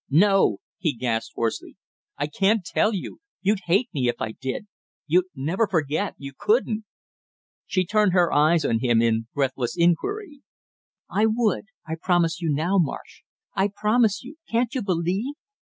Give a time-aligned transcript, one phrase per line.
[0.09, 1.77] "No," he gasped hoarsely.
[2.17, 4.65] "I can't tell you you'd hate me if I did;
[5.05, 6.85] you'd never forget you couldn't!"
[7.67, 10.41] She turned her eyes on him in breathless inquiry.
[11.07, 12.79] "I would I promise you now!
[12.79, 13.21] Marsh,
[13.53, 15.35] I promise you, can't you believe